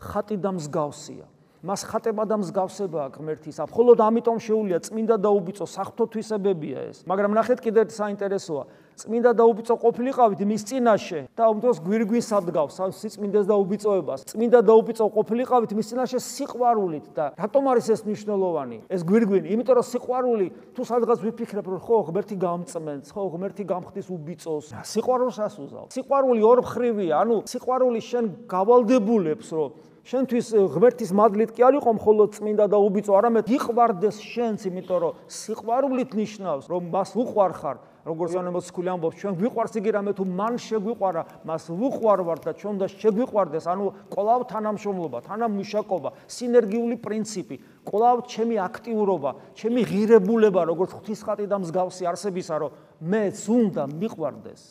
[0.00, 1.26] ხატი და მსგავსია.
[1.60, 3.62] მას ხატება და მსგავსება აქვს ღმერთისა.
[3.68, 7.04] მხოლოდ ამიტომ შეუულია წმინდა და უბიწო საფრთხო თვისებებია ეს.
[7.04, 8.64] მაგრამ ნახეთ კიდევ საინტერესოა.
[9.00, 14.20] წმინდა და უბიწო ყოფილიყავით მის წინაშე და უმდროს გვირგვინს ადგავს სიწმინდეს და უბიწოებას.
[14.28, 18.78] წმინდა და უბიწო ყოფილიყავით მის წინაშე სიყვარულით და რატომ არის ეს მნიშვნელოვანი?
[18.92, 24.06] ეს გვირგვინი, იმიტომ რომ სიყვარული თუ სადღაც ვიფიქრებ რომ ხო ღმერთი გამწმენს, ხო ღმერთი გამხდის
[24.12, 24.66] უბიწოს.
[24.84, 25.86] სიყვარულს ასუზავ.
[25.96, 29.70] სიყვარული ორმხრივია, ანუ სიყვარული შენ გავალდებულებს რომ
[30.10, 35.16] შენთვის ღმერთის მადლით კი არ იყო მხოლოდ წმინდა და უბიწო, არამედ იყვარდეს შენც, იმიტომ რომ
[35.28, 40.54] სიყვარულით ნიშნავს, რომ მას უყვარხარ, როგორც იოანე მოციქული ამბობს, ჩვენ გვიყვარს იგი რამე თუ მან
[40.64, 48.16] შეგვიყვარა, მას ვუყვარ ვარ და ჩვენ და შეგვიყვარდეს, ანუ ყოლავ თანამშრომლობა, თანამუშაკობა, სინერგიული პრინციპი, ყოლავ
[48.24, 52.70] ჩემი აქტიურობა, ჩემი ღირებულება, როგორც ღვთისხატი და მსგავსი არსებისა, რომ
[53.04, 54.62] მეც უნდა მიყვარდეს.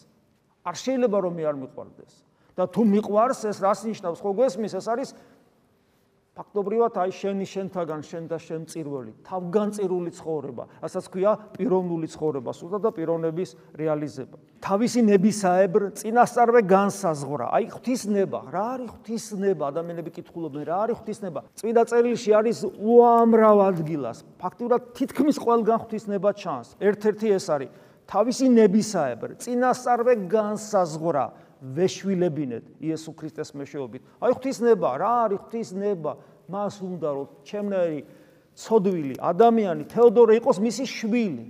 [0.66, 2.14] არ შეიძლება რომ მე არ მიყვარდეს.
[2.60, 4.20] და თუ მიყვარს, ეს რას ნიშნავს?
[4.20, 5.10] ხო გვესმის, ეს არის
[6.40, 12.80] ფაქტობრივად აი შენი შენთაგან შენ და შენ წირველი თავგანწირული ცხოვრება ასაც ქვია პიროვნული ცხოვრება სულთა
[12.80, 14.38] და პიროვნების რეალიზება.
[14.64, 17.46] თავისი ნებისაებრ წინასწარვე განსაზღვრა.
[17.60, 19.64] აი ღვთისნება რა არის ღვთისნება?
[19.68, 21.40] ადამიანები კითხულობენ რა არის ღვთისნება?
[21.60, 24.18] წმინდა წერილში არის უამრავ ადგილას.
[24.40, 26.68] ფაქტობრივად თითქმის ყველგან ღვთისნება ჩანს.
[26.80, 27.70] ერთ-ერთი ეს არის.
[28.10, 31.26] თავისი ნებისაებრ წინასწარვე განსაზღვრა
[31.60, 34.02] ვეშვილებინეთ იესო ქრისტეს მეშვეობით.
[34.24, 36.12] აი ღვთისნება, რა არის ღვთისნება?
[36.50, 38.00] მას უნდა რომ ჩემნაირი
[38.58, 41.46] ცოდვილი ადამიანი თეოდორე იყოს მისი შვილი.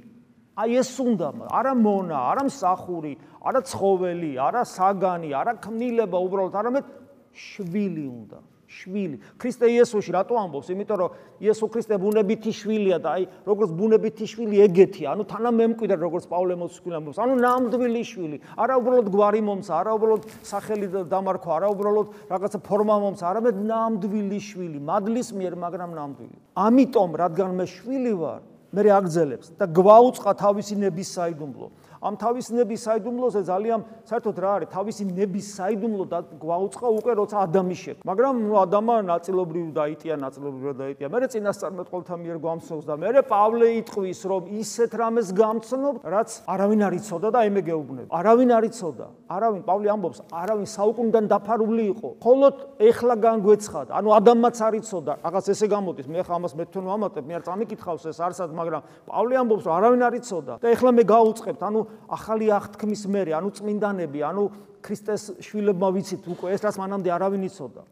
[0.59, 3.13] აი ეს უნდა, არა მონა, არა მსახური,
[3.47, 6.85] არა ცხოველი, არა საგანი, არა ქმნილება, უბრალოდ არამედ
[7.31, 8.39] შვილი უნდა.
[8.69, 9.17] შვილი.
[9.41, 10.69] ქრისტე იესოში რატო ამბობს?
[10.69, 11.09] იმიტომ რომ
[11.41, 16.95] იესო ქრისტე ბუნებითი შვილია და აი როგორც ბუნებითი შვილი ეგეთი, ანუ თანამემკვიდრე როგორც პავლე მოციქული
[17.01, 18.37] ამბობს, ანუ ნამდვილი შვილი.
[18.61, 24.39] არა უბრალოდ გვარი მომცა, არა უბრალოდ სახელი დამარქვა, არა უბრალოდ რაღაცა ფორმა მომცა, არამედ ნამდვილი
[24.39, 26.35] შვილი, მადლის მიერ, მაგრამ ნამდვილი.
[26.53, 31.67] ამიტომ რადგან მე შვილი ვარ, მე აგძელებს და გვაუწყა თავისი ნების საიდუმლო.
[31.99, 34.69] ამ თავის ნების საიდუმლოზე ძალიან საერთოდ რა არის?
[34.71, 38.07] თავისი ნების საიდუმლო და გვაუწყა უკვე როცა ადამი შექმნა.
[38.07, 41.07] მაგრამ ადამა ნაწილობრივ დაიტია ნაწილობრივ დაიტია.
[41.11, 46.93] მე წინასწარმეტყველთა მიერ გვამცნობს და მე პავლე იტყვის რომ ისეთ რამეს გამცნობ რაც არავინ არ
[46.99, 49.07] იცოდა და ემე გეუბნება არავინ არ იცოდა.
[49.29, 52.09] არავინ პავლე ამბობს არავინ საუკუნიდან დაფარული იყო.
[52.23, 55.13] ხოლოდ ეხლა განგვეცხადა ანუ ადამაც არ იცოდა.
[55.19, 56.07] რაღაც ესე გამოდის.
[56.07, 59.73] მე ხა ამას მე თვითონ ვამატებ მე არ წამიკითხავს ეს არსად მაგრამ პავლე ამბობს რომ
[59.79, 61.61] არავინ არ იცოდა და ეხლა მე გაუწყებთ.
[61.69, 61.79] ანუ
[62.09, 64.43] ახალი აღთქმის მერე, ანუ წმინდანები, ანუ
[64.81, 67.83] ქრისტეს შვილებმა ვიცით უკვე ეს რაც მანამდე არავინ იცოდა.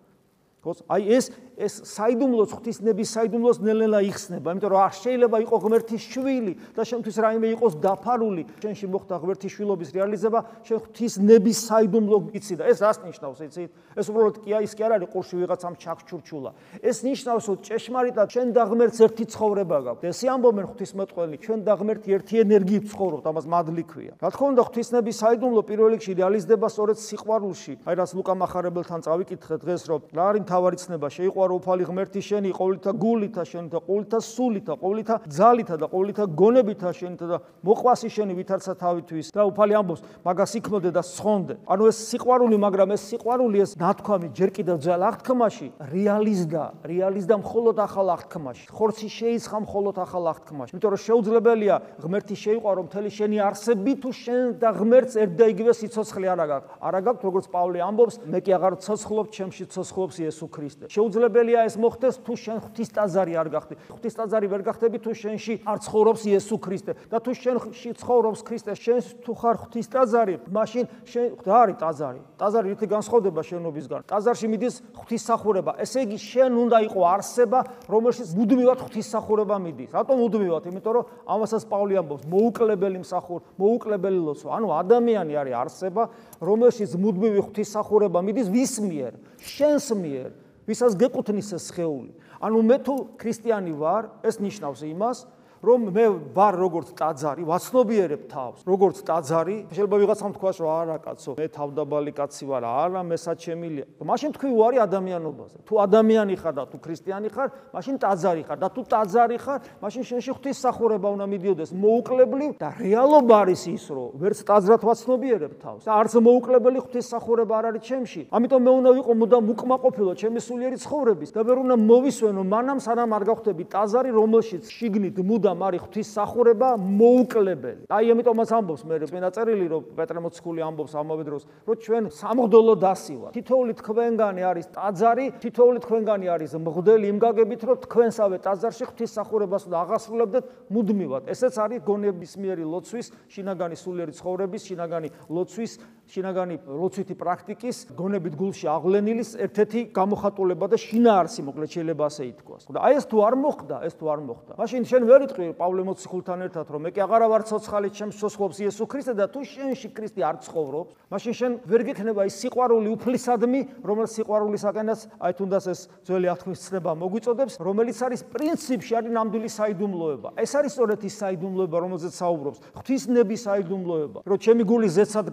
[0.67, 0.83] ხო?
[0.91, 1.25] აი ეს
[1.57, 7.17] ეს საიდუმლოს ღვთისნების საიდუმლოს ნელ-ნელა იხსნება, იმიტომ რომ არ შეიძლება იყოს ღმერთის შვილი და შენთვის
[7.17, 12.97] რაიმე იყოს დაფარული, შენში მოხდა ღმერთის შვილობის რეალიზება, შენ ღვთისნების საიდუმლო გიცი და ეს რას
[13.01, 13.71] ნიშნავს, იცით?
[13.97, 16.51] ეს უბრალოდ კი ის კი არ არის ყურში ვიღაცამ ჩაქჩურჩულა.
[16.85, 20.05] ეს ნიშნავს, რომ ჭეშმარიტად შენ და ღმერთს ერთი ცხოვრება გაქვს.
[20.13, 24.13] ესე ამბობენ ღვთისმეტყველი, ჩვენ და ღმერთი ერთი ენერგიით ცხოვრობთ, ამას მადლი ქვია.
[24.21, 27.73] რა თქმა უნდა, ღვთისნების საიდუმლო პირველ რიგში რეალიზდება სწორედ სიყვარულში.
[27.81, 32.51] აი რას ლუკა מחარებელთან წავიკითხე დღეს, რომ არის თავარი ცნება, შეიყვა უყარო უფალი ღმერთი შენი
[32.57, 38.33] ყოვლითა გულითა შენი და ყოვლითა სულითა ყოვლითა ძალითა და ყოვლითა გონებითა შენი და მოყვასი შენი
[38.37, 41.53] ვითარცა თავითვის და უფალი ამბობს მაგას იქნოდე და სხონდე.
[41.67, 47.77] ანუ ეს სიყვარული მაგრამ ეს სიყვარული ეს ნათქვამი ჯერ კიდევ ძალ აღთქმაში რეალიზდა რეალიზდა მხოლოდ
[47.87, 48.65] ახალ აღთქმაში.
[48.73, 50.71] ხორცი შეიცხა მხოლოდ ახალ აღთქმაში.
[50.73, 55.71] იმიტომ რომ შეუძლებელია ღმერთი შეიყვარო მთელი შენი არსები თუ შენ და ღმერთს ერთ და იგივე
[55.77, 56.67] სიცოცხლე არ აგაქვს.
[56.81, 61.75] არ აგაქვს როგორც პავლე ამბობს მე კი აღარ ცოცხლობ ჩემში ცოცხლობს იესო ქრისტე შეუძლებელია ეს
[61.77, 63.73] მოხდეს თუ შენ ღვთის ტაძარი არ გახდე.
[63.91, 68.71] ღვთის ტაძარი ვერ გახდები თუ შენში არ ცხოვრობს იესო ქრისტე და თუ შენში ცხოვრობს ქრისტე,
[68.77, 72.21] შენ თუ ხარ ღვთის ტაძარი, მაშინ შენ არის ტაძარი?
[72.37, 74.01] ტაძარი რითი განსხვავდება შენობისგან?
[74.07, 75.71] ტაძარში მიდის ღვთისმსახურება.
[75.83, 79.89] ესე იგი შენ უნდა იყო არსება, რომელშიც მუდმივად ღვთისმსახურება მიდის.
[79.97, 80.63] რატომ მუდმივად?
[80.71, 84.49] იმიტომ რომ ამასაც პავლე ამბობს, მოუკლებელი მსახურ, მოუკლებელი ლოცვა.
[84.57, 86.03] ანუ ადამიანი არის არსება,
[86.41, 89.13] რომელშიც მუდმივი ღვთისმსახურება მიდის ვის მიერ?
[89.41, 90.29] შენს მიერ.
[90.67, 92.11] ვისაც გეკუთნის ეს სხეული.
[92.43, 95.23] ანუ მე თუ ქრისტიანი ვარ, ეს ნიშნავს იმას,
[95.63, 101.31] რომ მე ვარ როგორც ტაძარი, ვაცნობიერებ თავს, როგორც ტაძარი, შეიძლება ვიღაცამ თქვას, რომ არა კაცო,
[101.37, 103.85] მე თავდაბალი კაცი ვარ, არა მე საჩემილია.
[104.03, 105.57] მაშინ თქვი უარი ადამიანობაზე.
[105.67, 110.03] თუ ადამიანი ხარ და თუ ქრისტიანი ხარ, მაშინ ტაძარი ხარ და თუ ტაძარი ხარ, მაშინ
[110.07, 115.81] შენში ღვთის სახურება უნდა მიდიოდეს, მოუკლებლი და რეალობა არის ის, რომ ვერც ტაძრად ვაცნობიერებ თავს
[115.87, 118.21] და არც მოუკლებელი ღვთის სახურება არ არის ჩემში.
[118.31, 123.09] ამიტომ მე უნდა ვიყო მუდამ უკმაყოფილო ჩემი სულიერი ცხოვრების და ვერ უნდა მოვისვენო მანამ სანამ
[123.17, 127.87] არ გავხდები ტაძარი, რომელშიც შიგნით მუდამ მუდამ არის ღვთისმსახურება მოუკლებელი.
[127.87, 132.73] აი ამიტომაც ამბობს მე წმინდა წერილი რომ პეტრე მოციქული ამბობს ამავე დროს რომ ჩვენ სამღდოლო
[132.83, 133.31] დასი ვართ.
[133.37, 139.77] თითოეული თქვენგანი არის ტაძარი, თითოეული თქვენგანი არის მღდელი იმ გაგებით რომ თქვენსავე ტაძარში ღვთისმსახურებას უნდა
[139.87, 141.23] აღასრულებდეთ მუდმივად.
[141.31, 145.71] ესეც არის გონებისმიერი ლოცვის, შინაგანი სულიერი ცხოვრების, შინაგანი ლოცვის,
[146.07, 152.61] შინაგანი ლოცვითი პრაქტიკის გონებით გულში აღლენილის ერთ-ერთი გამოხატულება და შინაარსი მოკლედ შეიძლება ასე ითქვას.
[152.71, 154.51] და აი ეს თუ არ მოხდა, ეს თუ არ მოხდა.
[154.57, 158.57] მაშინ შენ ვერ იტყვი პავლე მოციქულთან ერთად რომ მე კი აღარა ვარ ცოცხალი ჩემს სოცხლობს
[158.63, 163.61] იესო ქრისტე და თუ შენში ქრისტე არ ცხოვრობს მაშინ შენ ვერ გექნება ის სიყვარული უფლისადმი
[163.83, 170.29] რომელიც სიყვარულისაკენაც აი თუნდაც ეს ძველი აღთქმის ცნება მოგვიწოდებს რომელიც არის პრინციპში არის ნამდვილი საიდუმლოება
[170.43, 175.27] ეს არის სწორედ ის საიდუმლოება რომელზეც საუბრობს ღვთისნების საიდუმლოება რომ ჩემი გული ზეცად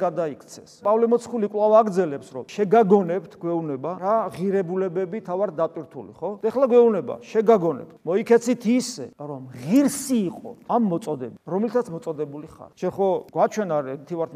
[0.64, 7.14] გადაიქცეს პავლე მოციქული კვლავ აგძელებს რომ შეგაგონებთ გვეუბნება რა ღირებულებები თავარ დატვირთული ხო ეხლა გვეუბნება
[7.33, 12.70] შეგაგონებთ მოიქეცით ისე რომ ღირ ვერსი იყო ამ მოწოდები, რომელთაც მოწოდებული ხარ.
[12.74, 14.33] შენ ხო გვაჩვენა ერთი ვართ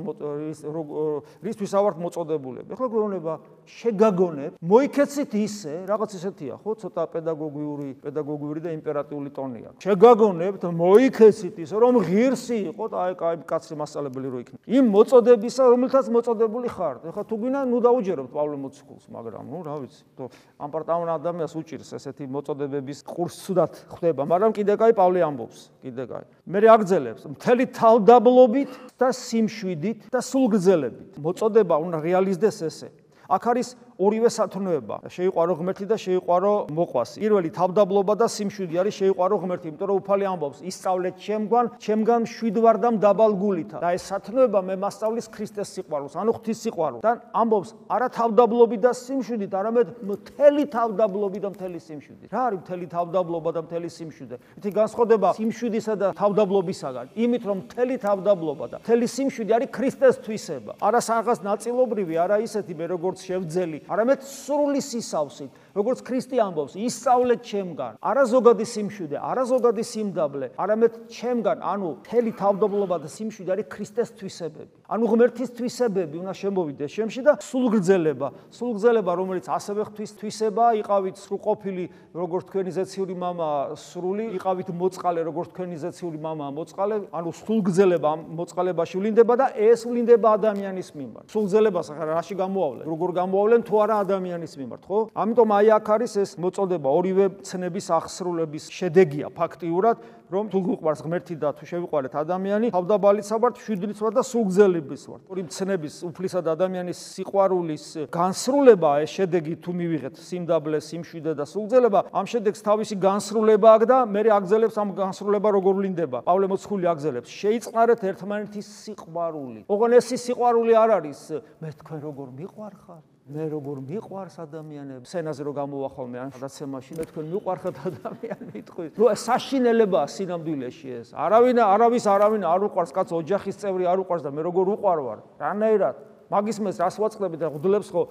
[1.43, 2.69] რისთვის ავართ მოწოდებულები.
[2.75, 3.33] ეხლა გვეუბნება
[3.69, 9.81] შეგაგონებ, მოიქეცით ისე, რაღაც ისეთია, ხო, ცოტა პედაგოგიური, პედაგოგიური და იმპერატიული ტონი აქვს.
[9.85, 13.12] შეგაგონებთ, მოიქეცით ისე, რომ ღირსი იყო და აი
[13.45, 14.62] კაცი მასწავლებელი რო იქნება.
[14.69, 17.01] იმ მოწოდებისა, რომელთაც მოწოდებული ხართ.
[17.09, 20.25] ეხლა თუ გინდა ნუ დაუჯერებთ პავლე მოციქულს, მაგრამ ნუ რა ვიცი, თო
[20.59, 26.05] ამ პარტავან ადამიანს უჭირს ესეთი მოწოდებების ყურს ცუდად ხდება, მაგრამ კიდე კაი პავლე ამბობს, კიდე
[26.11, 26.25] კაი.
[26.51, 31.11] მე აგრძელებს მთელი თავდაბლობით და სიმშვიდით და სულგრძელებით.
[31.23, 32.91] მოწოდება უნდა რეალიზდეს ესე.
[33.29, 34.97] აქ არის ორივე სათნოება.
[35.11, 37.19] შეიყვარო ღმერთი და შეიყვარო მოყვასი.
[37.19, 42.77] პირველი თავდაბლობა და სიმშვიდი არის შეიყვარო ღმერთი, იმიტომ რომ უფალი ამბობს: "ისწავლეთ ჩემგან, ჩემგან მშვიდვარ
[42.79, 47.03] და მდაბალგულითა." და ეს სათნოება მე მასწავლის ქრისტეს სიყვარულს, ანუ ღვთის სიყვარულს.
[47.03, 52.87] და ამბობს: "არა თავდაბლობი და სიმშვიდით, არამედ მთელი თავდაბლობი და მთელი სიმშვიდით." რა არის მთელი
[52.87, 54.37] თავდაბლობა და მთელი სიმშვიდე?
[54.63, 57.07] ითი განსხვავდება სიმშვიდისა და თავდაბლობისაგან.
[57.19, 60.73] იმით რომ მთელი თავდაბლობა და მთელი სიმშვიდე არის ქრისტეს თვისება.
[60.79, 65.51] არა საღას ნაწილობრივი, არა ისეთი მე როგორც შევძელი, არამედ სრული სისავსით.
[65.78, 67.94] როგორც ქრისტე ამბობს, ისწავლეთ ჩემგან.
[67.98, 74.10] არა ზოგადი სიმშვიდე, არა ზოგადი სიმდაბლე, არამედ ჩემგან, ანუ მთელი თავდაბლობა და სიმშვიდე არის ქრისტეს
[74.13, 74.74] თვისებები.
[74.94, 81.86] ანუ ღმერთის თვისებები უნდა შემოვიდეს შემში და სულგრძელება, სულგრძელება, რომელიც ასევე ღვთის თვისება, იყავით სრულყოფილი,
[82.13, 88.96] როგორც თქვენი ზეციური мама, სრული, იყავით მოწყალე, როგორც თქვენი ზეციური мама, მოწყალე, ანუ სულგრძელება მოწყალებაში
[89.02, 91.26] ვლინდება და ეს ვლინდება ადამიანის მიმართ.
[91.34, 92.86] სულგრძელებას ახლა რაში გამოავლენ?
[92.86, 95.00] როგორ გამოავლენ თუ არა ადამიანის მიმართ, ხო?
[95.16, 99.97] ამიტომ აი აქ არის ეს მოწოდება ორივე ცნების აღსრულების შედეგია ფაქტიურად
[100.29, 105.23] რომ თუ გვიყვარს ღმერთი და თუ შევიყვარეთ ადამიანი თავდაბალიც ვართ შვიდიც ვართ და სულგზელიბის ვართ.
[105.33, 112.01] ორი ცნების უფლისა და ადამიანის სიყვარულის განსრულება ეს შედეგი თუ მივიღეთ სიმდაბლე სიმშვიდე და სულგზელება
[112.13, 116.19] ამ შედეგს თავისი განსრულება აქვს და მე აგზელებს ამ განსრულება როგორ ვლინდება?
[116.29, 121.21] პავლე მოცხული აგზელებს შეიწყარეთ ერთმანეთის სიყვარული ოღონ ეს სიყვარული არ არის
[121.57, 127.27] მე თქვენ როგორ მიყვარხარ მე როგორ მიყვარს ადამიანებს, სცენაზე რო გამოვახალმე ან სადაცემაში, მე თქვენ
[127.29, 128.87] მიყვარხათ ადამიანები თქვი.
[128.97, 131.09] ნუ ეს საშინელებაა სინამდვილეში ეს.
[131.12, 135.19] არავინ არავის არავინ არ უყვარს კაც ოჯახის წევრი არ უყვარს და მე როგორ უყვარ ვარ?
[135.45, 135.97] რანაირად?
[136.29, 138.03] მაგის მეს რას ვაწყდებით და ღვდლებს ხო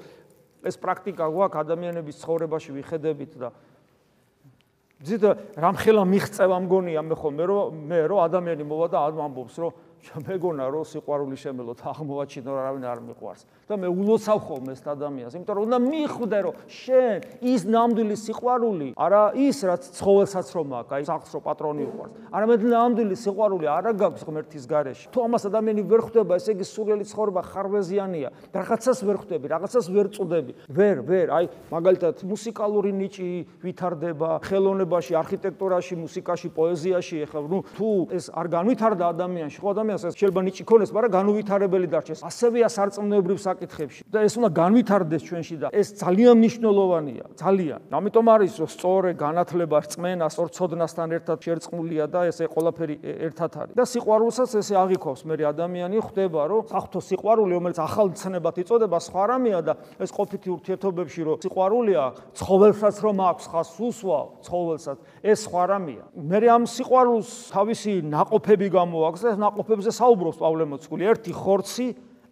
[0.66, 3.50] ეს პრაქტიკა გვაქვს ადამიანების ცხოვრებაში ვიხედებით და
[5.06, 9.72] ძით რამხელა მიღწევა მგონია მე ხო მე რომ მე რომ ადამიანი მოვა და ამბობს რომ
[10.28, 13.42] მეგონა რომ სიყვარული შემელოთ აღმოაჩინო რა არავინ არ მიყვარს.
[13.68, 17.18] და მე ულოცავ ხოლმე ეს ადამიანს იმიტომ რომ უნდა მიხვდე რომ შენ
[17.52, 22.62] ის ნამდვილი სიყვარული არა ის რაც ცხოველსაც რომ აქვს აი სახს რო პატრონი უყვარს არამედ
[22.64, 25.06] ნამდვილი სიყვარული არა გაქვს ღმერთის გარეშე.
[25.12, 28.30] თუ ამას ადამიანი ვერ ხვდება ესე იგი სურვილი ცხოვრება ხარვეზიანია.
[28.56, 33.30] რაღაცას ვერ ხვდები რაღაცას ვერ წუდები ვერ ვერ აი მაგალითად მუსიკალური ნიჭი
[33.64, 40.18] ვითარდება ხელოვნებაში არქიტექტურაში მუსიკაში პოეზიაში ეხლა ნუ თუ ეს არ განვითარდა ადამიანში ხო ადამიანს ფინანსას
[40.18, 42.20] შეიძლება ნიჭი ქონდეს, მაგრამ განუვითარებელი დარჩეს.
[42.22, 44.02] ასევე ასარწმუნოებრივ საკითხებში.
[44.14, 47.80] და ეს უნდა განვითარდეს ჩვენში და ეს ძალიან მნიშვნელოვანია, ძალიან.
[47.92, 53.74] ამიტომ არის სწორე განათლება, რწმენა, სწორცოდნასთან ერთად შერწყმულია და ესე ყველაფერი ერთად არის.
[53.74, 59.24] და სიყვარულსაც ესე აღიქოვს მე ადამიანი ხვდება, რომ საფრთხო სიყვარული, რომელიც ახალ ცნებად იწოდება, სხვა
[59.32, 62.04] რამეა და ეს ყოფითი ურთიერთობებში რომ სიყვარულია,
[62.38, 66.06] ცხოველსაც რომ აქვს ხას უსვავ, ცხოველსაც, ეს სხვა რამეა.
[66.18, 71.06] მე ამ სიყვარულს თავისი ناقოფები გამოაქვს და ეს ناقოფები ხორცებზე საუბრობს პავლე მოციქული.
[71.06, 71.86] ერთი ხორცი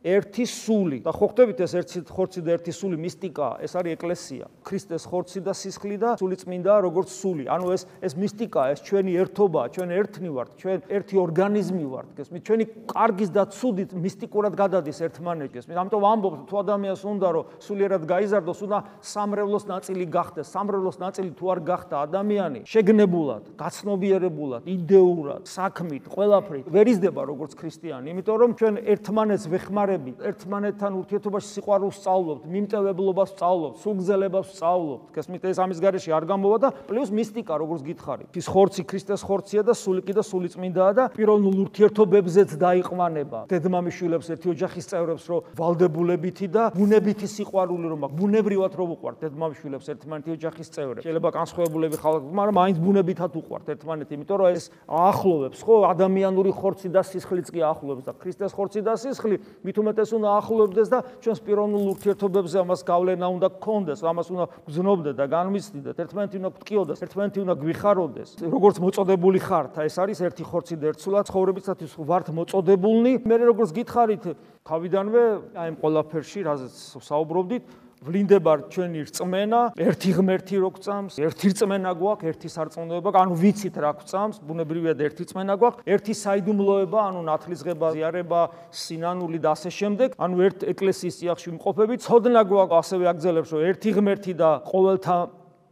[0.06, 1.02] ერთი სული.
[1.02, 2.96] და ხო ხვდებით ეს ერთი ხორცი და ერთი სული?
[3.02, 3.48] მისტიკა.
[3.65, 4.46] ეს არის ეკლესია.
[4.62, 7.50] ქრისტეს ხორცი და სისხლი და სული წმინდა როგორც სული.
[7.50, 12.41] ანუ ეს ეს მისტიკა ეს ჩვენი ერთობა ჩვენ ერთნი ვართ ჩვენ ერთი ორგანიზმი ვართ გესმით?
[12.46, 15.78] ჩვენი კარგის და ცუდით მისტიკურად გადადის ერთმანეთს გესმით?
[15.82, 20.46] ამიტომ ამბობთ თუ ადამიანს უნდა რომ სულიერად გაიზარდოს უნდა სამრევლოს ნაწილი გახდეს.
[20.54, 28.13] სამრევლოს ნაწილი თუ არ გახდა ადამიანი შეგნებულად გაცნობიერებულად იდეურად საქმით ყველაფრით ვერ იზრდება როგორც ქრისტიანი
[28.13, 35.05] იმიტომ რომ ჩვენ ერთმანეთს ვეხმარებთ ხარები ერთმანეთთან ურთიერთობაში სიყვარულს სწავლობთ, მიმტევებლობას სწავლობთ, სულგზელებას სწავლობთ.
[35.15, 38.25] გესმით ეს ამის გარეშე არ გამოვა და პლუს მისტიკა როგორც გითხარი.
[38.36, 43.39] ის ხორცი ქრისტეს ხორცია და სული კიდე სული წმინდაა და პიროვნულ ურთიერთობებზეც დაიყვანება.
[43.47, 49.86] დედმამიშვილებს ერთი ოჯახის წევრებს რო ვალდებულებითი და ბუნებითი სიყვარული რომ აქვს, ბუნებრივად რო უყვართ დედმამიშვილებს
[49.95, 51.03] ერთმანეთი ოჯახის წევრებს.
[51.05, 56.88] შეიძლება განსხვავებულები ხალხი, მაგრამ მაინც ბუნებითად უყვართ ერთმანეთი, იმიტომ რომ ეს ახლოვებს, ხო, ადამიანური ხორცი
[56.91, 61.39] და სისხლიც კი ახლოვებს და ქრისტეს ხორცი და სისხლი მით უმეტეს უნდა ახლობდეს და ჩვენს
[61.45, 67.39] პიროვნულ ურთიერთობებზე ამას გავლენა უნდა გქონდეს, ამას უნდა გზნობდეთ და განმისდიდეთ, ერთმანეთი უნდა გტკიოდეს, ერთმანეთი
[67.45, 68.30] უნდა გვიხაროდეს.
[68.50, 73.13] როგორც მოწოდებული ხართ, ეს არის ერთი ხორცი და ერთსულა ცხოვრებისათვის ვართ მოწოდებულნი.
[73.30, 74.24] მე როგორც გითხარით,
[74.65, 76.74] თავიდანვე აი ამ ყველაფერში, რაზეც
[77.06, 77.63] საუბრობდით,
[78.03, 83.91] ვლინდება ჩვენი რწმენა, ერთი ღმერთი რო გწამს, ერთი რწმენა გვაქვს, ერთი სარწმუნოება, ანუ ვიცით რა
[84.01, 88.41] გწამს, ბუნებრივია და ერთი რწმენა გვაქვს, ერთი საიდუმლოება, ანუ ნათლისღება, ზიარება,
[88.75, 93.89] სინანული და ასე შემდეგ, ანუ ერთ ეკლესიის წიაღში ვიმყოფები, ცოდნა გვაქვს, ასევე აგზელებს, რომ ერთი
[93.95, 95.17] ღმერთი და ყოველთა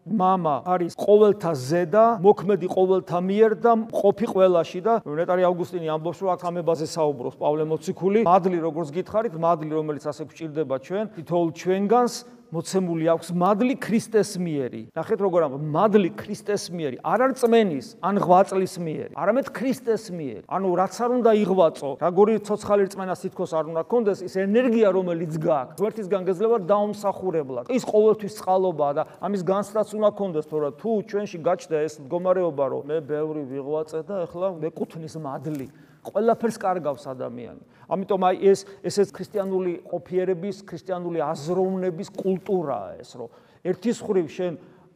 [0.09, 6.31] мама არის ყოველთა ზედა, მოქმედი ყოველთა მიერ და ყოფი ყველაში და ნეტარი ავგუსტინი ამბობს რომ
[6.33, 8.21] აქ ამებაზე საუბრობს პავლე მოციქული.
[8.25, 12.15] მადლი როგორც გითხარით, მადლი რომელიც ასე გვჭირდება ჩვენ, თითოეულ ჩვენგანს
[12.54, 14.82] მოცემული აქვს მადლი ქრისტეს მიერი.
[14.94, 20.46] ნახეთ როგორ ამ მადლი ქრისტეს მიერი, არ არ წმენის, ან ღვაწლის მიერი, არამედ ქრისტეს მიერი.
[20.46, 25.34] ანუ რაც არ უნდა იღვაწო, რაგორი ცოცხალი რწმენა სითქოს არ უნდა კონდეს, ის ენერგია რომელიც
[25.42, 27.66] გაქვს, ღმერთისგან გეძლება დაუმსახურებლად.
[27.74, 32.82] ის ყოველთვის წყალობაა და ამის განსწრაც უნდა კონდეს, თორე თუ ჩვენში გაჩნდა ეს მდგომარეობა, რომ
[32.86, 35.68] მე ბევრი ვიღვაწე და ეხლა მეკუთვნის მადლი.
[36.04, 37.62] ყველაფერს კარგავს ადამიანი.
[37.90, 43.30] ამიტომ აი ეს ესეც ქრისტიანული ყოფიერების, ქრისტიანული აზროვნების კულტურაა ეს, რომ
[43.64, 44.54] ერთის ხრივ შენ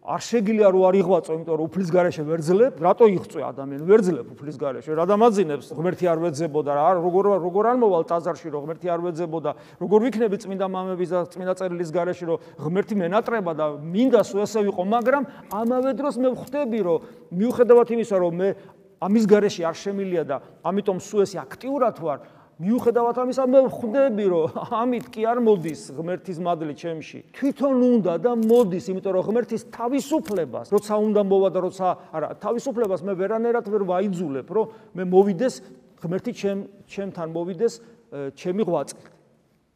[0.07, 3.83] არ შეგიძლია რო არ იღვაწო, იმიტომ რომ უფლის garaშე ვერ ძლებ, რატო იღწვე ადამიანი?
[3.83, 4.95] ვერ ძლებ უფლის garaშე.
[4.95, 5.67] რა დამაძინებს?
[5.75, 9.51] ღმერთი არ ვეძებოდა რა, როგორ როგორ არ მოვალ ტაძარში, რომ ღმერთი არ ვეძებოდა.
[9.83, 14.59] როგორ ვიქნები წმინდა მამების და წმინდა წერილის garaშე, რომ ღმერთი მენატრება და მინდა სულ ესე
[14.63, 16.99] ვიყო, მაგრამ ამავე დროს მე ვხვდები, რომ
[17.35, 18.49] მიუხედავად იმისა, რომ მე
[19.03, 22.19] ამის garaში არ შემილია და ამიტომ სულ ესე აქტიურად ვარ
[22.57, 27.19] მიუხედავად ამისა მე ვხვდები რომ ამით კი არ მოდის ღმერთის მადლი ჩემში.
[27.37, 33.05] თვითონ უნდა და მოდის იმიტომ რომ ღმერთის თავისუფლებას როცა უნდა მოვა და როცა არა თავისუფლებას
[33.05, 34.65] მე ვერანერად ვერ ვაიძულებ რომ
[34.97, 35.53] მე მოვიდეს
[36.01, 37.73] ღმერთი ჩემ ჩემთან მოვიდეს
[38.33, 39.05] ჩემი ღვაწლით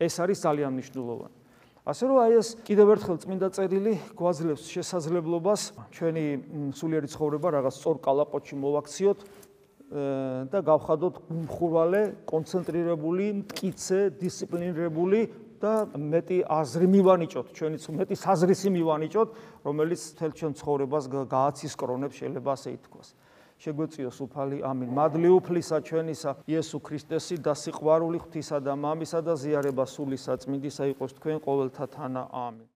[0.02, 1.41] ეს არის ძალიან მნიშვნელოვანი
[1.82, 5.62] ასე რომ აი ეს კიდევ ერთხელ წმინდა წერილი გვაძლევს შესაძლებლობას
[5.98, 6.26] ჩვენი
[6.78, 9.20] სულიერი ცხოვრება რაღაც სწორ კალაპოტში მოვაქციოთ
[9.92, 11.16] და გავხადოთ
[11.52, 15.20] ხურვალე, კონცენტრირებული, მткиცე, დისციპლინირებული
[15.60, 19.30] და მეტი აზრი მივანიჭოთ, ჩვენიც მეტი საზრისი მივანიჭოთ,
[19.68, 23.08] რომელიც თელ ჩვენ ცხოვრებას გააცისკრონებს, შეიძლება ასე ითქვას.
[23.62, 24.90] შეგვეციოს უფალი ამინ.
[24.98, 31.12] მადლი უფლისა ჩვენისა იესო ქრისტესი და სიყვარული ღვთისა და მამისა და ზიარება სული საწმინდისა იყოს
[31.18, 32.24] თქვენ ყოველთა თანა.
[32.32, 32.71] ამინ